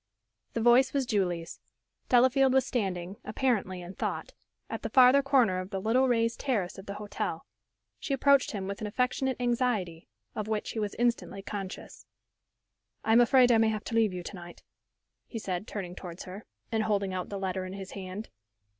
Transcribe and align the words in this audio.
The 0.53 0.61
voice 0.61 0.93
was 0.93 1.05
Julie's. 1.05 1.59
Delafield 2.09 2.53
was 2.55 2.65
standing, 2.65 3.17
apparently 3.23 3.83
in 3.83 3.93
thought, 3.93 4.33
at 4.67 4.81
the 4.81 4.89
farther 4.89 5.21
corner 5.21 5.59
of 5.59 5.69
the 5.69 5.79
little, 5.79 6.07
raised 6.07 6.39
terrace 6.39 6.79
of 6.79 6.87
the 6.87 6.95
hotel. 6.95 7.45
She 7.99 8.11
approached 8.11 8.49
him 8.49 8.65
with 8.67 8.81
an 8.81 8.87
affectionate 8.87 9.37
anxiety, 9.39 10.07
of 10.33 10.47
which 10.47 10.71
he 10.71 10.79
was 10.79 10.95
instantly 10.95 11.43
conscious. 11.43 12.07
"I 13.05 13.11
am 13.11 13.21
afraid 13.21 13.51
I 13.51 13.59
may 13.59 13.69
have 13.69 13.83
to 13.83 13.95
leave 13.95 14.11
you 14.11 14.23
to 14.23 14.33
night," 14.35 14.63
he 15.27 15.37
said, 15.37 15.67
turning 15.67 15.93
towards 15.93 16.23
her, 16.23 16.45
and 16.71 16.81
holding 16.81 17.13
out 17.13 17.29
the 17.29 17.37
letter 17.37 17.63
in 17.63 17.73
his 17.73 17.91
hand. 17.91 18.29